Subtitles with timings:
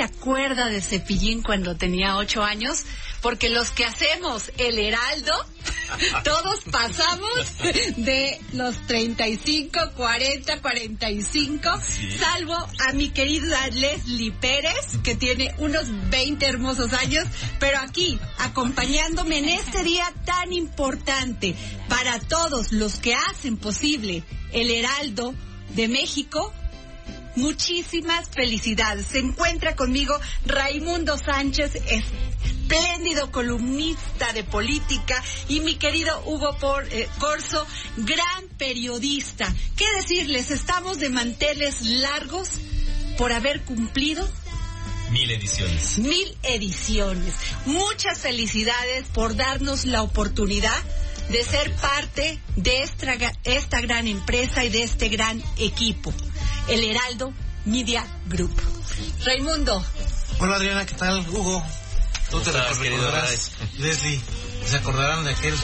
[0.00, 2.86] se acuerda de Cepillín cuando tenía ocho años?
[3.20, 5.32] Porque los que hacemos el Heraldo,
[6.24, 7.28] todos pasamos
[7.98, 11.70] de los 35, 40, 45,
[12.18, 17.26] salvo a mi querida Leslie Pérez, que tiene unos 20 hermosos años,
[17.58, 21.54] pero aquí, acompañándome en este día tan importante
[21.90, 25.34] para todos los que hacen posible el Heraldo
[25.74, 26.54] de México,
[27.36, 29.06] Muchísimas felicidades.
[29.06, 37.08] Se encuentra conmigo Raimundo Sánchez, espléndido columnista de política, y mi querido Hugo Por, eh,
[37.18, 39.52] Corso, gran periodista.
[39.76, 40.50] ¿Qué decirles?
[40.50, 42.48] Estamos de manteles largos
[43.16, 44.28] por haber cumplido
[45.10, 45.98] Mil ediciones.
[45.98, 47.34] mil ediciones.
[47.66, 50.82] Muchas felicidades por darnos la oportunidad
[51.30, 56.12] de ser parte de esta, esta gran empresa y de este gran equipo,
[56.68, 57.32] el Heraldo
[57.64, 58.54] Media Group.
[59.24, 59.84] Raimundo,
[60.38, 61.26] Hola Adriana, ¿qué tal?
[61.28, 61.62] Hugo,
[62.30, 64.20] tú te estás, recordarás, Leslie,
[64.64, 65.54] se acordarán de aquel,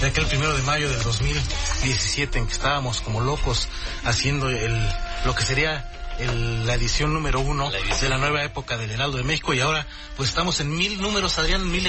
[0.00, 3.68] de aquel primero de mayo del 2017 en que estábamos como locos
[4.04, 4.76] haciendo el,
[5.24, 8.00] lo que sería el- la edición número uno La edición.
[8.00, 11.38] de la nueva época del Heraldo de México y ahora pues estamos en mil números,
[11.38, 11.84] Adrián, mil,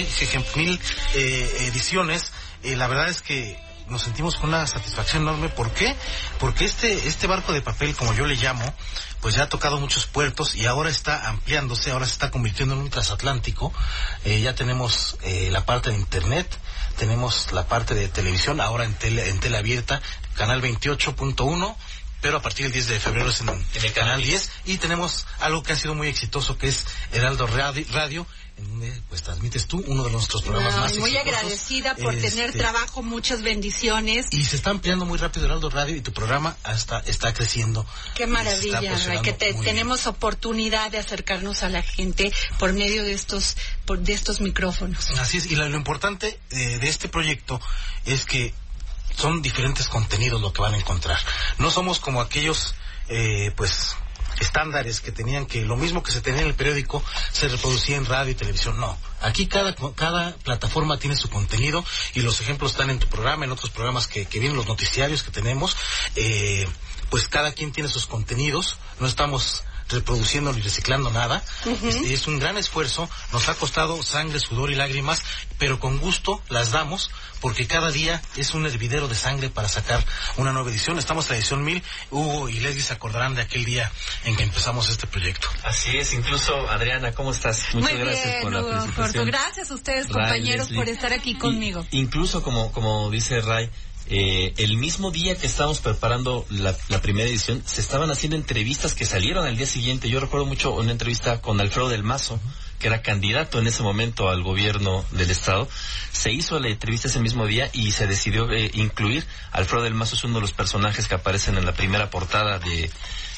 [0.56, 0.80] mil
[1.16, 2.32] eh, ediciones.
[2.64, 3.58] Eh, la verdad es que
[3.90, 5.50] nos sentimos con una satisfacción enorme.
[5.50, 5.96] ¿Por qué?
[6.40, 8.64] Porque este, este barco de papel, como yo le llamo,
[9.22, 12.82] pues ya ha tocado muchos puertos y ahora está ampliándose, ahora se está convirtiendo en
[12.82, 13.74] un transatlántico.
[14.26, 16.48] Eh, ya tenemos eh, la parte de internet,
[16.98, 20.02] tenemos la parte de televisión, ahora en tele, en tele abierta,
[20.36, 21.76] canal 28.1
[22.22, 25.26] pero a partir del 10 de febrero es en, en el canal 10 y tenemos
[25.40, 28.26] algo que ha sido muy exitoso que es Heraldo Radi- Radio,
[28.58, 31.38] en donde pues transmites tú uno de nuestros programas Ay, más muy exitosos.
[31.40, 34.26] agradecida por tener Este, trabajo, muchas bendiciones.
[34.32, 37.86] y se está ampliando muy rápido Heraldo Radio y tu programa hasta está creciendo.
[38.16, 39.64] Qué maravilla, Ray, que te- bien.
[39.64, 45.10] tenemos oportunidad de acercarnos a la gente por medio de estos, por, de estos micrófonos.
[45.12, 47.62] Así es, y lo, lo importante eh, de este proyecto
[48.06, 48.54] es que
[49.16, 51.20] son diferentes contenidos lo que van a encontrar.
[51.58, 52.76] No somos como aquellos,
[53.08, 53.96] eh, pues,
[54.40, 58.06] estándares que tenían que lo mismo que se tenía en el periódico se reproducía en
[58.06, 58.80] radio y televisión.
[58.80, 61.84] No, aquí cada, cada plataforma tiene su contenido
[62.14, 65.24] y los ejemplos están en tu programa, en otros programas que, que vienen los noticiarios
[65.24, 65.76] que tenemos.
[66.16, 66.68] Eh,
[67.10, 71.44] pues cada quien tiene sus contenidos, no estamos reproduciendo ni reciclando nada.
[71.66, 75.22] Este, es un gran esfuerzo, nos ha costado sangre, sudor y lágrimas,
[75.58, 77.10] pero con gusto las damos
[77.42, 80.06] porque cada día es un hervidero de sangre para sacar
[80.38, 81.00] una nueva edición.
[81.00, 81.84] Estamos en la edición 1000.
[82.12, 83.92] Hugo y Leslie se acordarán de aquel día
[84.26, 85.48] en que empezamos este proyecto.
[85.64, 87.74] Así es, incluso Adriana, ¿cómo estás?
[87.74, 89.26] Muchas Muy gracias bien, por la felicitación.
[89.28, 90.76] Gracias a ustedes, Ray, compañeros, Leslie.
[90.78, 91.86] por estar aquí Y- conmigo.
[91.92, 93.70] incluso como, como dice Ray,
[94.12, 99.06] eh, el mismo día que estábamos preparando la, primera edición, se estaban haciendo entrevistas que
[99.06, 100.10] salieron al día siguiente.
[100.10, 102.40] Yo recuerdo mucho una entrevista con Alfredo del Mazo,
[102.80, 105.68] que era candidato en ese momento al gobierno del estado.
[106.12, 109.28] Se hizo la entrevista ese mismo día y se decidió eh, incluir.
[109.52, 112.90] Alfredo del Mazo es uno de los personajes que aparecen en la primera portada de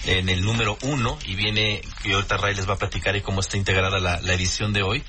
[0.05, 3.39] en el número uno y viene, y ahorita Ray les va a platicar y cómo
[3.39, 5.03] está integrada la, la edición de hoy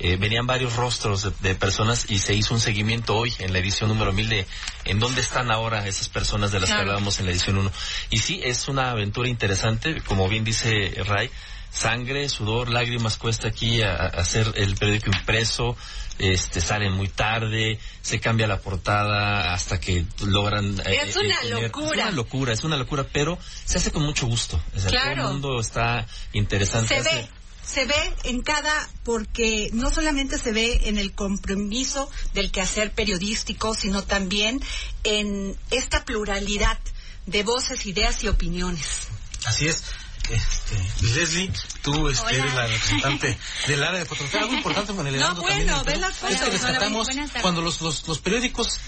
[0.00, 3.58] eh, venían varios rostros de, de personas y se hizo un seguimiento hoy en la
[3.58, 4.46] edición número 1000 de
[4.84, 6.80] en dónde están ahora esas personas de las Claro.
[6.84, 7.70] que hablábamos en la edición 1.
[8.10, 11.30] Y sí, es una aventura interesante, como bien dice Ray,
[11.70, 15.76] sangre, sudor, lágrimas cuesta aquí a, a hacer el periódico impreso,
[16.18, 21.62] este salen muy tarde, se cambia la portada hasta que logran eh, Es una tener-
[21.62, 21.86] locura.
[21.88, 24.60] Es una locura, es una locura, pero se hace con mucho gusto.
[24.76, 25.14] O sea, Claro.
[25.22, 26.88] todo el mundo está interesante.
[26.88, 27.28] Se Hace- ve,
[27.68, 33.74] se ve en cada, porque no solamente se ve en el compromiso del quehacer periodístico,
[33.74, 34.62] sino también
[35.04, 36.78] en esta pluralidad
[37.26, 39.08] de voces, ideas y opiniones.
[39.44, 39.84] Así es.
[40.30, 41.50] Este, Leslie,
[41.80, 44.40] tú este, eres la representante del área de fotografía.
[44.40, 46.38] Algo importante con el No, Heraldo bueno, también, ve las Es fotos.
[46.40, 47.08] que rescatamos
[47.40, 48.78] cuando los, los, los periódicos,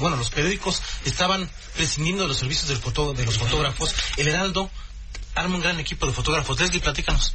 [0.00, 3.94] bueno, los periódicos estaban prescindiendo de los servicios del foto, de los fotógrafos.
[4.16, 4.70] El Heraldo
[5.36, 6.58] arma un gran equipo de fotógrafos.
[6.58, 7.32] Leslie, platícanos.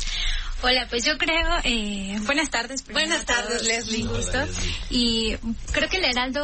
[0.66, 2.88] Hola, pues yo creo, eh, buenas tardes.
[2.88, 4.04] Buenas tardes, Leslie.
[4.04, 4.38] un gusto.
[4.90, 5.36] Y
[5.74, 6.42] creo que el Heraldo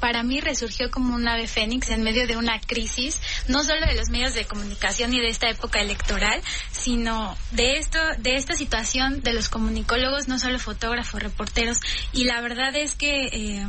[0.00, 3.94] para mí resurgió como un ave fénix en medio de una crisis, no solo de
[3.94, 9.22] los medios de comunicación y de esta época electoral, sino de esto, de esta situación
[9.22, 11.78] de los comunicólogos, no solo fotógrafos, reporteros.
[12.12, 13.66] Y la verdad es que eh,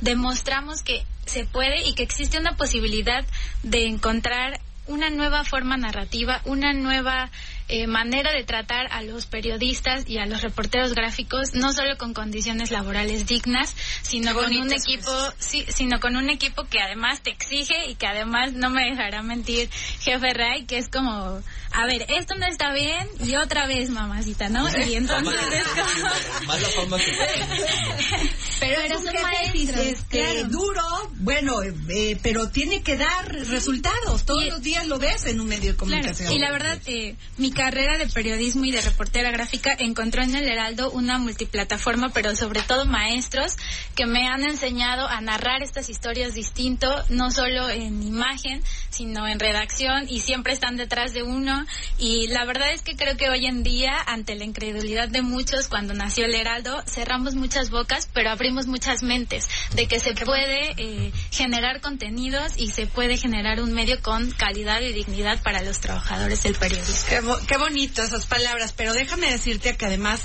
[0.00, 3.26] demostramos que se puede y que existe una posibilidad
[3.62, 7.30] de encontrar una nueva forma narrativa, una nueva
[7.68, 12.14] eh, manera de tratar a los periodistas y a los reporteros gráficos, no solo con
[12.14, 17.30] condiciones laborales dignas, sino con un equipo, sí, sino con un equipo que además te
[17.30, 19.68] exige y que además no me dejará mentir
[20.00, 21.42] jefe Ray, que es como,
[21.72, 24.68] a ver, esto no está bien y otra vez mamacita, ¿no?
[24.86, 26.96] Y entonces es como...
[28.60, 30.82] pero es un jefe este, duro,
[31.16, 34.24] bueno, eh, pero tiene que dar resultados.
[34.24, 36.32] Todos los días lo ves en un medio de comunicación.
[36.32, 40.46] Y la verdad, eh, mi carrera de periodismo y de reportera gráfica encontró en el
[40.46, 43.56] Heraldo una multiplataforma, pero sobre todo maestros
[43.96, 49.40] que me han enseñado a narrar estas historias distinto, no solo en imagen, sino en
[49.40, 51.64] redacción y siempre están detrás de uno.
[51.98, 55.68] Y la verdad es que creo que hoy en día, ante la incredulidad de muchos,
[55.68, 60.74] cuando nació el Heraldo, cerramos muchas bocas, pero abrimos muchas mentes de que se puede
[60.76, 65.80] eh, generar contenidos y se puede generar un medio con calidad y dignidad para los
[65.80, 70.20] trabajadores del periodismo bonito esas palabras, pero déjame decirte que además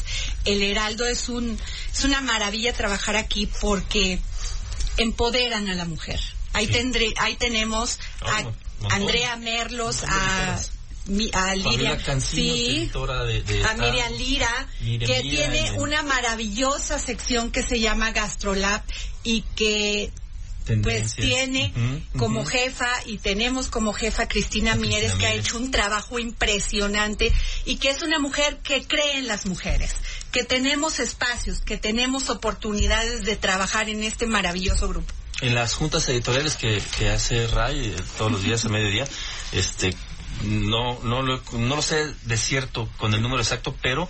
[0.46, 1.60] el Heraldo es un
[1.92, 4.20] es una maravilla trabajar aquí porque
[4.98, 6.20] empoderan a la mujer.
[6.54, 8.44] Ahí tendré, ahí tenemos a
[8.90, 10.60] Andrea Merlos, a
[11.34, 12.92] a Liria, sí,
[13.68, 18.84] a Miriam Lira, que tiene una maravillosa sección que se llama Gastrolab
[19.24, 20.12] y que
[20.84, 21.74] pues tiene
[22.18, 27.32] como jefa y tenemos como jefa Cristina, Mieres, que ha hecho un trabajo impresionante
[27.66, 29.96] y que es una mujer que cree en las mujeres,
[30.32, 35.14] que tenemos espacios, que tenemos oportunidades de trabajar en este maravilloso grupo.
[35.42, 39.08] En las juntas editoriales que, que hace RAI eh, todos los días a mediodía,
[39.52, 39.96] este,
[40.44, 44.08] no, no, lo, no lo sé de cierto con el número exacto, pero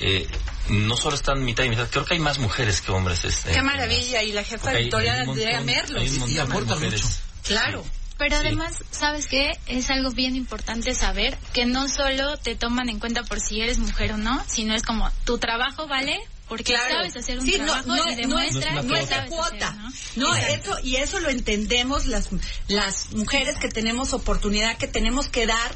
[0.00, 0.28] eh,
[0.68, 3.24] no solo están mitad y mitad, creo que hay más mujeres que hombres.
[3.24, 6.28] Este, Qué maravilla, y la jefa editorial Andrea Merlos.
[6.28, 7.06] Y aporta mucho.
[7.44, 7.84] Claro.
[8.18, 9.52] Pero además, ¿sabes qué?
[9.68, 13.78] Es algo bien importante saber que no solo te toman en cuenta por si eres
[13.78, 18.10] mujer o no, sino es como tu trabajo vale porque sabes hacer un trabajo no,
[18.10, 19.76] y demuestra no es, cuota.
[20.16, 20.34] ¿no?
[20.34, 22.30] eso y eso lo entendemos las
[22.68, 25.70] las mujeres que tenemos oportunidad que tenemos que dar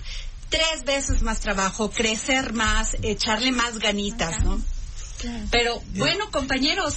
[0.53, 4.61] tres veces más trabajo, crecer más, echarle más ganitas, ¿no?
[5.51, 6.95] Pero bueno, compañeros.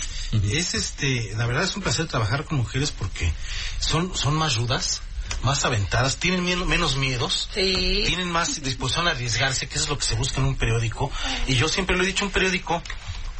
[0.51, 3.31] Es este, la verdad es un placer trabajar con mujeres porque
[3.79, 5.01] son, son más rudas,
[5.43, 10.15] más aventadas, tienen menos miedos, tienen más disposición a arriesgarse, que es lo que se
[10.15, 11.09] busca en un periódico.
[11.47, 12.81] Y yo siempre lo he dicho, un periódico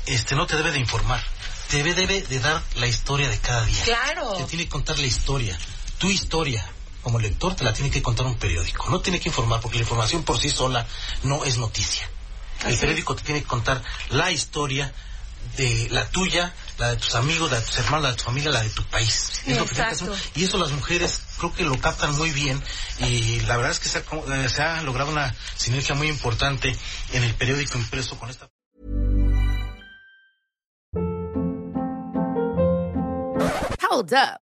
[0.05, 1.21] este no te debe de informar,
[1.69, 3.83] te debe, debe de dar la historia de cada día.
[3.83, 4.33] Claro.
[4.33, 5.57] Te tiene que contar la historia,
[5.97, 6.63] tu historia
[7.05, 8.89] como lector te la tiene que contar un periódico.
[8.89, 10.87] No tiene que informar porque la información por sí sola
[11.21, 12.09] no es noticia.
[12.65, 13.79] El periódico te tiene que contar
[14.09, 14.91] la historia
[15.55, 18.49] de la tuya, la de tus amigos, la de tus hermanos, la de tu familia,
[18.49, 19.43] la de tu país.
[20.33, 22.59] y eso las mujeres creo que lo captan muy bien
[22.97, 26.75] y la verdad es que se ha, eh, se ha logrado una sinergia muy importante
[27.13, 28.49] en el periódico impreso con esta.
[33.91, 34.44] Hold up.